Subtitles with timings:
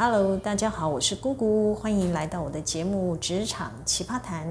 [0.00, 4.46] Hello，大家好，我是姑姑，欢迎来到我的节目《职场奇葩谈》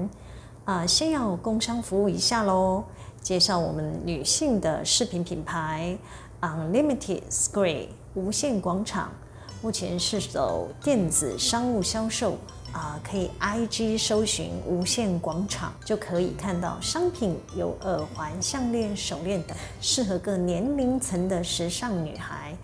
[0.66, 2.84] 啊、先要工商服务一下喽，
[3.22, 5.96] 介绍我们女性的饰品品牌
[6.42, 9.10] Unlimited Square 无限广场，
[9.62, 12.36] 目前是走电子商务销售
[12.70, 22.54] 啊、可以 IG 搜寻无限广场就可以看到商品，有耳环、项链、手链等，适合各年龄层的时尚女孩。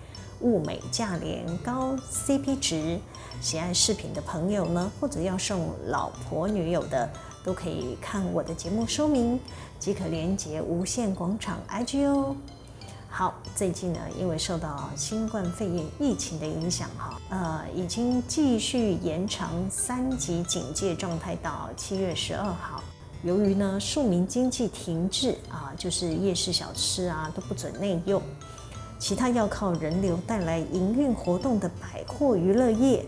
[0.40, 2.98] 物美价廉、高 CP 值，
[3.40, 7.08] 喜爱饰品的朋友呢，或者要送老婆女友的，
[7.44, 9.38] 都可以看我的节目说明，
[9.78, 12.36] 即可连接无限广场 IG 哦。
[13.08, 22.82] 好，最近呢，因为受到新冠肺炎疫情的影响，哈，呃，已经继续延长三级警戒状态到七月十二号。
[23.22, 28.20] 由于呢，庶民经济停滞啊，就是夜市小吃啊都不准内用。
[29.04, 33.04] 其他要靠人流带来营运活动的百货娱乐业、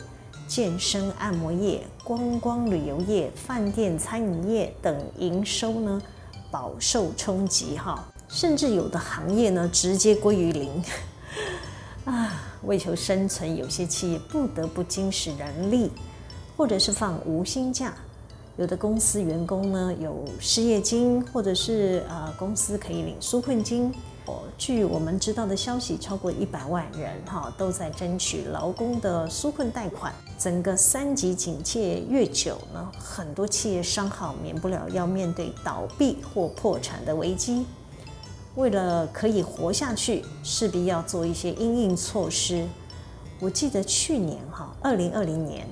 [0.46, 6.02] 健身按摩业、观光旅游业、饭店餐饮业等营收呢，
[6.50, 10.84] 饱受冲击哈，甚至有的行业呢直接归于零
[12.04, 12.42] 啊！
[12.64, 15.90] 为求生存，有些企业不得不精使人力，
[16.58, 17.94] 或者是放无薪假。
[18.58, 23.90] 有的公司员工呢有失业金，或者是呃公司可以领纾困金。
[24.58, 30.12] 据我们知道的消息，超过一百万人哈都在争取劳工的纾困贷款。
[30.38, 37.66] 整个三级警戒越久呢，很多企业商号免不了要面对倒闭或破产的危机。
[38.54, 42.66] 为了可以活下去，势必要做一些因应措施。
[43.38, 45.66] 我记得去年哈，二零二零年，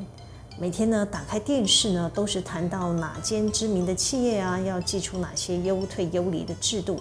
[0.58, 7.00] 每天呢打开电视呢，都是谈到哪间知名的企业啊，要祭出哪些优退优离的制度。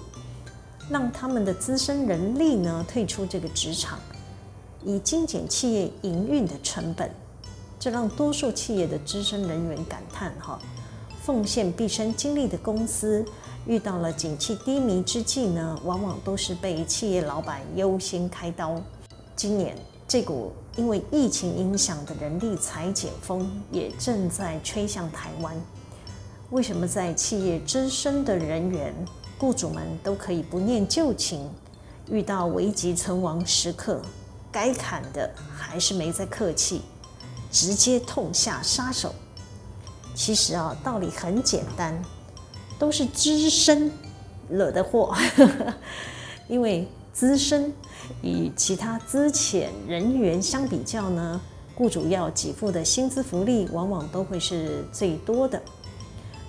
[0.90, 4.00] 让他们的资深人力呢退出这个职场，
[4.84, 7.10] 以精简企业营运的成本，
[7.80, 10.60] 这让多数企业的资深人员感叹：哈，
[11.22, 13.26] 奉献毕生精力的公司，
[13.66, 18.82] 遇到了景气低迷之际呢，往往都是被企业老板优先开刀。
[19.36, 19.76] 今年
[20.08, 25.56] 这股因为疫情影响的人力裁减风也正在吹向台湾。
[26.52, 28.94] 为什么在企业资深的人员？
[29.44, 31.50] 雇主们都可以不念旧情，
[32.10, 34.02] 遇到危急存亡时刻，
[34.50, 36.82] 该砍的还是没在客气，
[37.52, 39.14] 直接痛下杀手。
[40.16, 42.02] 其实啊，道理很简单，
[42.80, 43.92] 都是资深
[44.48, 45.14] 惹的祸。
[46.48, 47.74] 因为资深
[48.22, 51.42] 与其他资浅人员相比较呢，
[51.76, 55.62] 雇主要给付的薪资福利往往都会是最多的。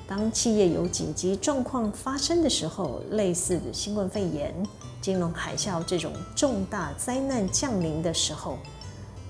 [0.06, 4.54] 当企业有紧急状况发生的时候，类似的新冠肺炎、
[5.00, 8.59] 金融海啸这种重大灾难降临的时候，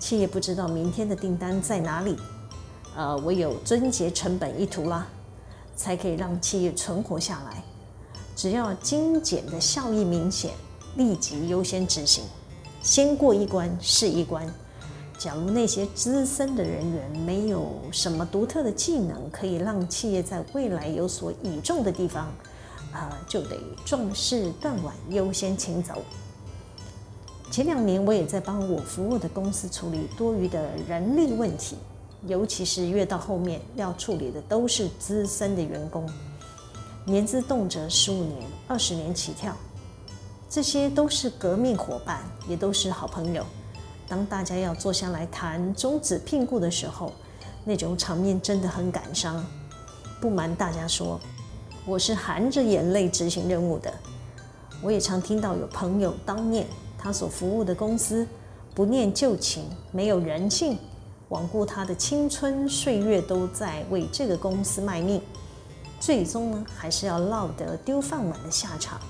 [0.01, 2.17] 企业不知道明天的订单在哪里，
[2.97, 5.07] 呃，唯有遵节成本一图啦，
[5.77, 7.63] 才可以让企业存活下来。
[8.35, 10.51] 只要精简的效益明显，
[10.97, 12.25] 立即优先执行，
[12.83, 14.45] 先过一关是一关。
[15.17, 22.27] 假如那些资深的人员没有什么独特的技能，可以让企业在未来有所倚重的地方，
[22.93, 26.03] 啊、就得壮士断腕，优先请走。
[27.51, 31.77] 前两年我也在帮我服务的公司处理多余的人力问题，
[32.27, 36.05] 尤其是越到后面要处理的都是资深的员工，
[37.07, 39.57] 年资动辄十五年、二十年起跳，
[40.51, 43.47] 这些都是革命伙伴，也都是好朋友。
[44.09, 47.13] 当大家要坐下来谈终止聘雇的时候，
[47.65, 49.45] 那种场面真的很感伤。
[50.21, 51.19] 不瞒大家说，
[51.87, 53.93] 我是含着眼泪执行任务的。
[54.83, 56.67] 我也常听到有朋友当面，
[56.99, 58.27] 他所服务的公司
[58.75, 60.79] 不念旧情，没有人性，
[61.31, 65.23] 罔顾他的青春岁月都在为这个公司卖命，
[65.99, 69.01] 最终呢，还是要落得丢饭碗的下场。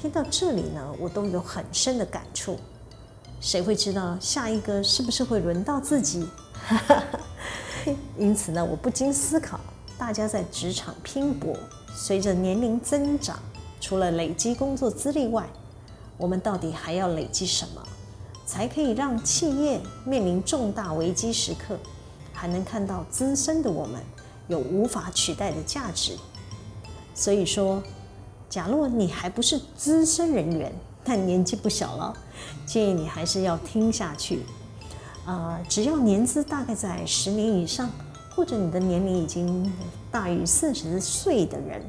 [0.00, 2.58] 听到这里呢，我都有很深的感触。
[3.40, 6.26] 谁会知道下一个是不是会轮到自己？
[8.18, 9.60] 因此呢，我不禁思考：
[9.98, 11.54] 大家在职场拼搏，
[11.94, 13.38] 随着年龄增长，
[13.80, 15.46] 除了累积工作资历外，
[16.16, 17.82] 我们到底还要累积什么，
[18.46, 21.76] 才可以让企业面临重大危机时刻，
[22.32, 24.00] 还能看到资深的我们
[24.48, 26.16] 有无法取代的价值？
[27.14, 27.82] 所以说，
[28.48, 30.72] 假如你还不是资深人员，
[31.04, 32.14] 但年纪不小了，
[32.64, 34.42] 建议你还是要听下去。
[35.26, 37.90] 啊、只要年资大概在十年以上，
[38.34, 39.72] 或者你的年龄已经
[40.10, 41.82] 大于四十岁的人，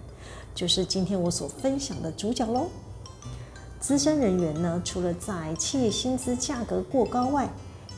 [0.54, 2.68] 就是今天我所分享的主角喽。
[3.80, 7.48] 资深人员呢，除了在企业薪资价格过高外，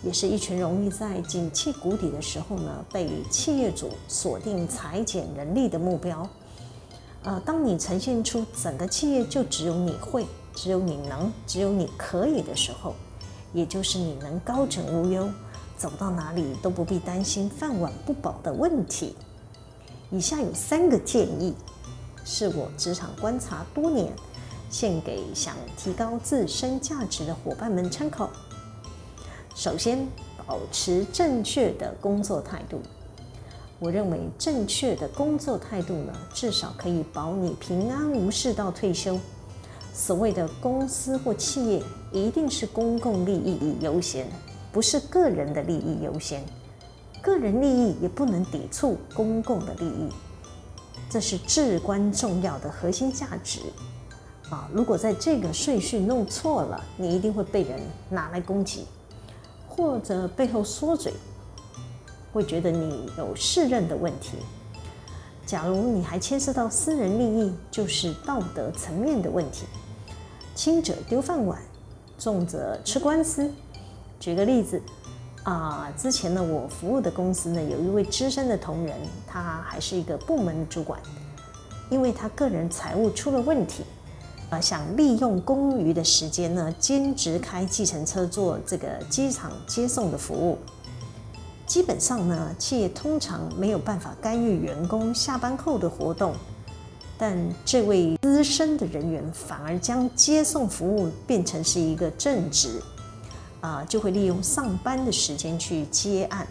[0.04, 6.28] 也是一群容易在景气谷底的时候呢，被企业主锁定裁减人力的目标。
[7.24, 10.26] 呃，当你呈现出整个企业就只有你会、
[10.58, 12.96] 只有你能、只有你可以的时候，
[13.54, 15.30] 也就是你能高枕无忧，
[15.78, 19.16] 走到哪里都不必担心饭碗不保的问题。
[20.10, 21.54] 以下有三个建议，
[22.26, 24.12] 是我职场观察多年，
[24.72, 28.28] 献给想提高自身价值的伙伴们参考。
[29.54, 30.08] 首先，
[30.48, 32.82] 保持正确的工作态度。
[33.78, 39.20] 我认为正确的工作态度呢，至少可以保你平安无事到退休。
[39.98, 44.28] 所谓的公司或企业，一定是公共利益优先，
[44.72, 46.44] 不是个人的利益优先。
[47.20, 50.08] 个人利益也不能抵触公共的利益，
[51.10, 53.60] 这是至关重要的核心价值
[54.52, 54.70] 啊！
[54.72, 58.86] 如果在这个顺序弄错了，你一定会被人拿来攻击，
[59.68, 61.12] 或者背后说嘴，
[62.32, 64.38] 会觉得你有适任的问题。
[65.44, 69.66] 假如你还牵涉到私人利益，就是道德层面的问题，
[70.58, 71.62] 轻者丢饭碗，
[72.18, 73.48] 重则吃官司。
[74.20, 74.82] 举个例子。
[75.44, 81.00] 啊，之前呢，我服务的公司呢，有一位资深的同仁，他还是一个部门主管，
[81.92, 83.84] 因为他个人财务出了问题，
[84.50, 90.58] 啊，想利用空余的时间呢，兼职开计程车做这个机场接送的服务。
[91.66, 96.34] 基本上呢，企业通常没有办法干预员工下班后的活动，
[97.18, 102.82] 但这位资深的人员反而将接送服务变成是一个正职。
[103.60, 106.48] 啊，就会利用上班的时间去接案，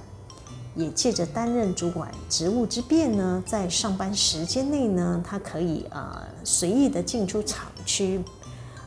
[0.75, 8.21] 也借着担任主管职务之便呢，在上班时间内呢，他可以啊随意的进出厂区，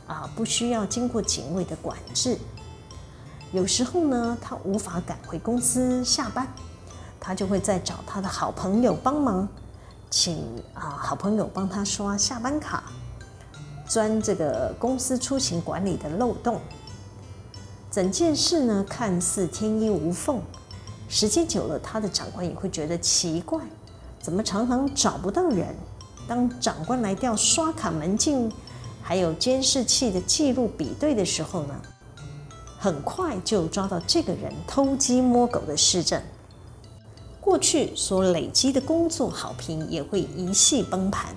[0.06, 2.36] 啊不需要经过警卫的管制。
[3.52, 6.46] 有时候呢，他无法赶回公司下班，
[7.18, 9.48] 他就会再找他的好朋友帮忙，
[10.10, 12.82] 请啊好朋友帮他刷下班卡，
[13.86, 16.60] 钻这个公司出勤管理的漏洞。
[17.92, 20.40] 整件事呢，看似天衣无缝，
[21.08, 23.60] 时间久了，他的长官也会觉得奇怪，
[24.20, 25.74] 怎么常常找不到人？
[26.28, 28.52] 当长官来调刷卡门禁，
[29.02, 31.74] 还有监视器的记录比对的时候呢，
[32.78, 36.20] 很快就抓到这个人偷鸡摸狗的事证。
[37.40, 41.34] 过去所累积的工作好评也会一夕崩盘，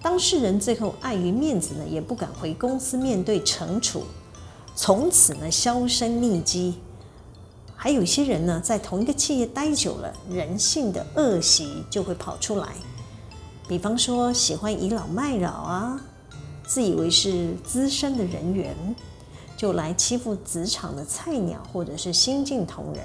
[0.00, 4.04] 当事人最后碍于面子呢，也不敢回公司面对惩处。
[4.76, 6.74] 从此呢，销声匿迹。
[7.76, 12.68] 还有些人呢，在同一个企业待久了，人性的恶习就会跑出来。
[13.68, 16.00] 比方说，喜欢倚老卖老啊，
[16.66, 18.74] 自以为是资深的人员，
[19.56, 23.04] 就来欺负职场的菜鸟或者是新进同仁。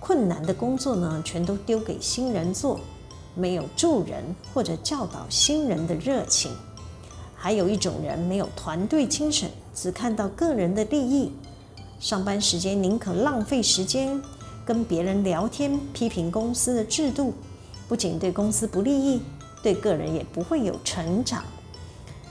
[0.00, 2.80] 困难的工作呢，全都丢给新人做，
[3.34, 6.50] 没有助人或者教导新人的热情。
[7.36, 11.30] 还有一种人没有团队精神，只看到个人的利益，
[12.00, 14.20] 上班时间宁可浪费时间
[14.64, 17.34] 跟别人聊天，批评公司的制度，
[17.86, 19.22] 不仅对公司不利益，
[19.62, 21.44] 对个人也不会有成长。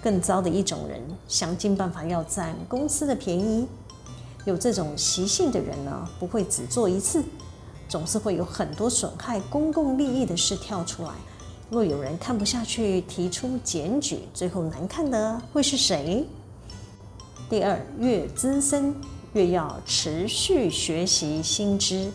[0.01, 3.67] 更糟的一种人，想尽办法要占公司的便宜。
[4.45, 7.23] 有这种习性的人呢，不会只做一次，
[7.89, 11.09] 总是会有很多损害公共利益的事跳出来。
[11.69, 16.25] 若有人看不下去，提出检举，最后难看的会是谁？
[17.49, 18.95] 第二，越资深
[19.33, 22.11] 越要持续学习新知。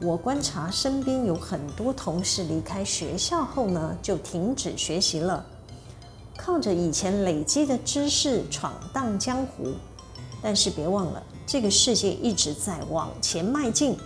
[0.00, 5.44] 我观察身边有很多同事离开学校后呢，就停止学习了，
[6.36, 9.72] 靠着以前累积的知识闯荡江湖。
[10.40, 13.96] 但是别忘了，这个世界一直在往前迈进。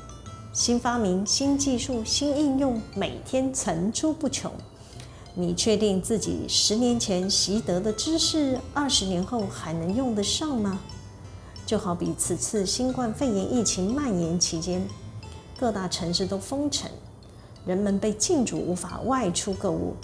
[0.52, 4.52] 新发明、新技术、新应用，每天层出不穷。
[5.34, 10.78] 你确定自己十年前习得的知识，二十年后还能用得上吗？
[11.64, 14.86] 就好比此次新冠肺炎疫情蔓延期间，
[15.58, 16.90] 各大城市都封城，
[17.64, 19.96] 人们被禁足，无法外出购物。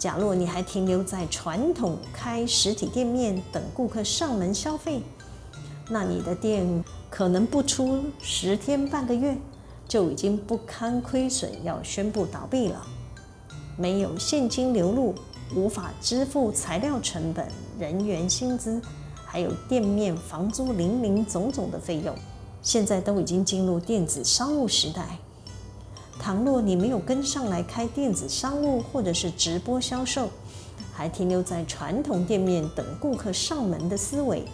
[0.00, 5.00] 假若你还停留在传统开实体店面等顾客上门消费，
[5.88, 9.38] 那你的店可能不出十天半个月。
[9.88, 12.86] 就已经不堪亏损，要宣布倒闭了。
[13.76, 15.14] 没有现金流入，
[15.54, 17.46] 无法支付材料成本、
[17.78, 18.80] 人员薪资，
[19.24, 22.14] 还有店面房租，林林总总的费用。
[22.62, 25.18] 现在都已经进入电子商务时代。
[26.18, 30.30] 倘若你没有跟上来开电子商务，或者是直播销售，
[30.92, 34.44] 还停留在传统店面等顾客上门的思维，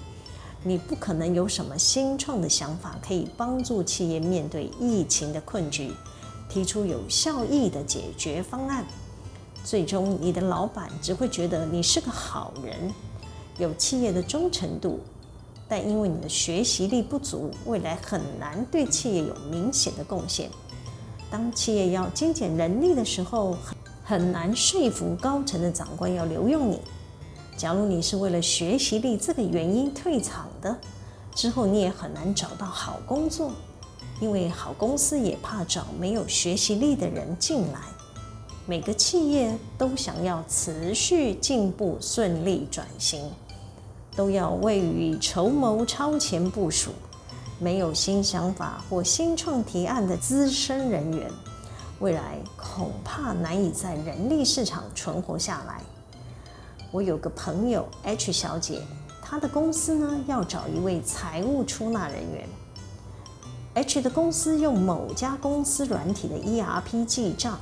[0.65, 5.91] 你不可能有什么新创的想法可以帮助企业面对疫情的困局，
[6.49, 8.85] 提出有效益的解决方案。
[9.65, 12.93] 最终，你的老板只会觉得你是个好人，
[13.59, 15.01] 有企业的忠诚度，
[15.69, 20.49] 但因为你的学习力不足，未来很难对企业有明显的贡献。
[21.31, 23.57] 当企业要精简人力的时候，
[24.05, 26.81] 很难说服高层的长官要留用你。
[27.57, 30.75] 假如你是为了学习力这个原因退场的，
[31.35, 33.51] 之后你也很难找到好工作，
[34.19, 37.81] 因为好公司也怕找没有学习力的人进来。
[38.65, 43.29] 每个企业都想要持续进步、顺利转型，
[44.15, 46.93] 都要未雨绸缪、超前部署。
[47.59, 51.31] 没有新想法或新创提案的资深人员，
[52.01, 55.81] 未来恐怕难以在人力市场存活下来。
[56.91, 58.83] 我有个朋友 H 小姐，
[59.33, 62.47] 他的公司呢要找一位财务出纳人员。
[63.73, 67.59] H 的公司用某家公司软体的 ERP 记账，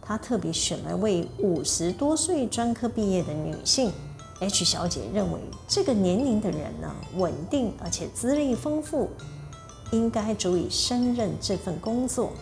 [0.00, 3.92] 他特别选了位五十多岁专科毕业的女性。
[4.40, 5.38] H 小姐认为
[5.68, 9.10] 这个年龄的人呢稳定而且资历丰富，
[9.90, 12.32] 应该足以胜任这份工作。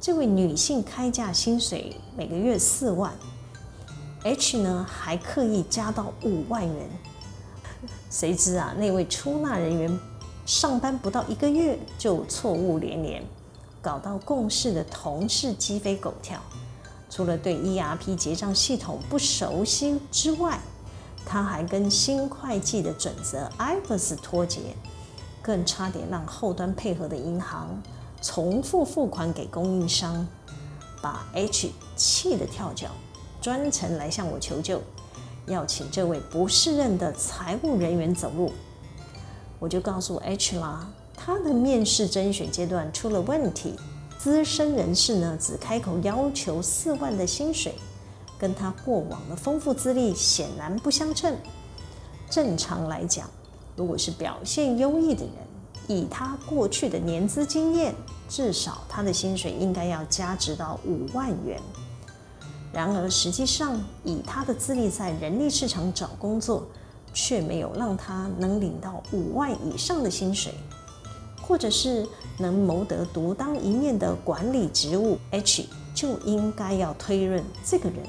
[0.00, 3.12] 这位女性开价薪水每个月四万。
[4.22, 6.88] H 呢还刻意加到五万元，
[8.14, 9.98] 谁知啊，那位出纳人员
[10.46, 13.24] 上班不到一个月就错误连连，
[13.82, 16.38] 搞到共事的同事鸡飞狗跳。
[17.10, 20.60] 除了对 ERP 结账系统不熟悉之外，
[21.26, 24.60] 他还跟新会计的准则 IFRS 脱节，
[25.42, 27.82] 更差点让后端配合的银行
[28.22, 30.24] 重复付款给供应商，
[31.02, 32.90] 把 H 气得跳脚。
[33.40, 34.80] 专程来向我求救，
[35.46, 38.52] 要请这位不适任的财务人员走路。
[39.58, 43.74] 我就告诉 H 啦，他的面试甄选阶段出了问题，
[44.18, 47.74] 资深人士呢只开口要求四万的薪水，
[48.38, 51.34] 跟他过往的丰富资历显然不相称。
[52.30, 53.30] 正常来讲，
[53.76, 55.32] 如果是表现优异的人，
[55.86, 57.94] 以他过去的年资经验，
[58.28, 61.60] 至少他的薪水应该要加值到五万元。
[62.74, 66.66] 然而，实际上以他的资历在人力市场找工作，
[67.12, 70.52] 却没有让他能领到五万以上的薪水，
[71.40, 72.04] 或者是
[72.36, 78.00] 能谋得独当一面的管理职务，H 就应该要推论这个人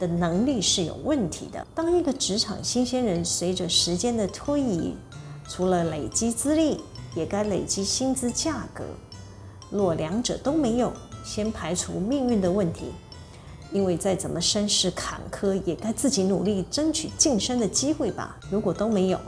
[0.00, 1.64] 的能力是有问题的。
[1.72, 4.96] 当一个职场新鲜人，随着时间的推移，
[5.48, 6.80] 除了累积资历，
[7.14, 8.84] 也该累积薪资价格。
[9.70, 10.92] 若两者都没有，
[11.24, 12.86] 先排除命运的问题。
[13.72, 18.38] 因为再怎么身世坎坷，也该自己努力争取晋升的机会吧。
[18.50, 19.18] 如果都没有，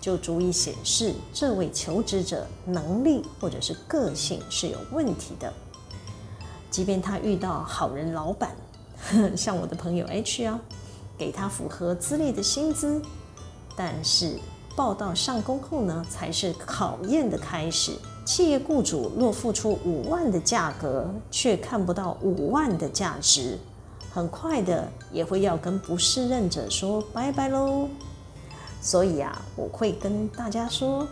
[0.00, 5.52] 就足以显示这位求职者能力或者是个性是有问题的。
[6.70, 8.56] 即便他遇到好人老板，
[9.36, 10.58] 像我的朋友 H 啊，
[11.18, 13.02] 给他符合资历的薪资，
[13.76, 14.38] 但是
[14.74, 17.92] 报到上工后呢，才是考验的开始。
[18.24, 23.58] 企业雇主若付出五万的价格，却看不到五万的价值。
[24.12, 27.88] 很快的也会要跟不适任者说拜拜喽，
[28.82, 31.06] 所以啊，我会跟大家说，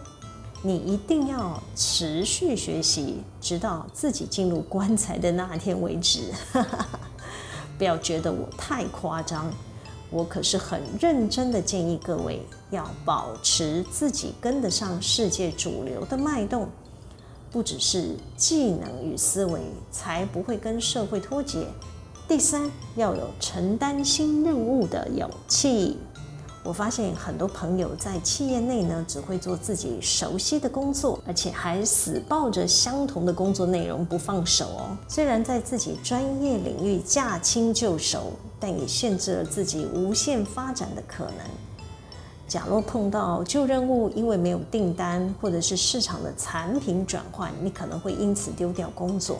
[0.62, 6.32] 你一定要持续学习，直到自己进入棺材的那天为止。
[7.78, 9.48] 不要觉得我太夸张，
[10.10, 16.68] 我可是很认真的建议各位要保持自己跟得上世界主流的脉动，
[17.52, 19.60] 不只是技能与思维，
[19.92, 21.68] 才不会跟社会脱节。
[22.28, 25.96] 第三，要有承担新任务的勇气。
[26.62, 34.96] 我发现很多朋友在企业内呢，只会做自己熟悉的工作，而且还死抱着相同的工作内容不放手哦。
[35.08, 41.36] 虽然在自己专业领域驾轻就熟，但也限制了自己无限发展的可能。
[42.46, 49.38] 假若碰到旧任务，因为没有订单，或者是市场的产品转换，你可能会因此丢掉工作。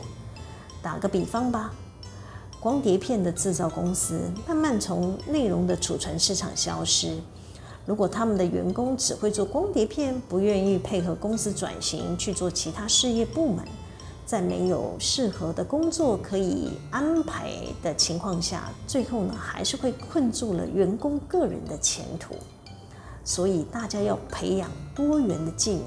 [0.81, 1.71] 打个比方吧。
[2.61, 7.17] 光碟片的制造公司慢慢从内容的储存市场消失。
[7.85, 13.65] 如果他们的员工只会做光碟片，不愿意配合公司转型去做其他事业部门，
[14.25, 22.35] 在没有适合的工作可以安排的情况下，最后呢还是会困住了员工个人的前途。
[23.23, 25.85] 所以大家要培养多元的技能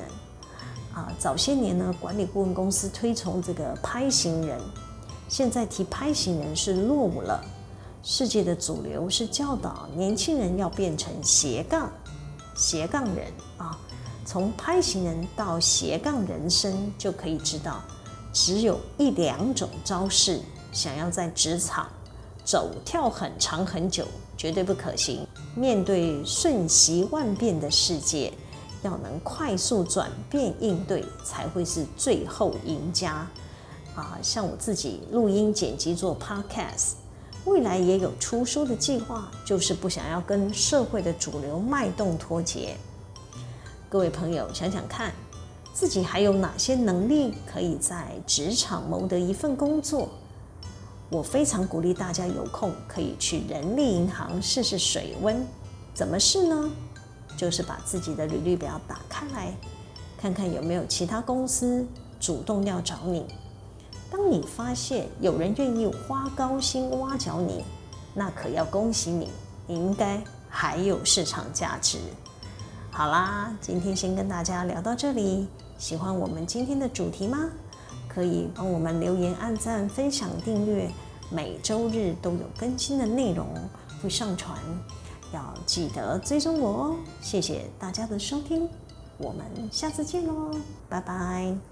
[0.94, 1.12] 啊！
[1.18, 4.58] 早些年呢，管理顾问公司推崇这个拍行人。
[5.32, 7.42] 现在提拍型人是落伍了，
[8.02, 11.90] 世界的主流是教导年轻人要变成斜杠
[12.54, 13.80] 斜杠人啊，
[14.26, 17.80] 从拍行人到斜杠人生，就可以知道，
[18.30, 20.38] 只有一两种招式，
[20.70, 21.88] 想要在职场
[22.44, 24.04] 走跳很长很久，
[24.36, 25.26] 绝对不可行。
[25.56, 28.30] 面对瞬息万变的世界，
[28.82, 33.26] 要能快速转变应对，才会是最后赢家。
[33.94, 36.92] 啊，像我自己录音剪辑做 Podcast，
[37.44, 42.76] 未来也有出书的计划，就是不想要跟社会的主流脉动脱节。
[43.90, 45.12] 各位朋友，想想看，
[45.74, 50.08] 自己还有哪些能力可以在职场谋得一份工作？
[51.10, 55.46] 我非常鼓励大家有空可以去人力银行试试水温。
[55.92, 56.70] 怎么试呢？
[57.36, 59.54] 就是把自己的履历表打开来，
[60.16, 61.86] 看看有没有其他公司
[62.18, 63.26] 主动要找你。
[64.12, 67.64] 当你发现有人愿意花高薪挖角你，
[68.12, 69.30] 那可要恭喜你，
[69.66, 71.98] 你应该还有市场价值。
[72.90, 75.48] 好啦，今天先跟大家聊到这里。
[75.78, 77.48] 喜欢我们今天的主题吗？
[78.06, 80.90] 可以帮我们留言、按赞、分享、订阅，
[81.30, 83.46] 每周日都有更新的内容
[84.02, 84.58] 会上传，
[85.32, 86.96] 要记得追踪我哦。
[87.22, 88.68] 谢谢大家的收听，
[89.16, 90.50] 我们下次见喽，
[90.90, 91.71] 拜拜。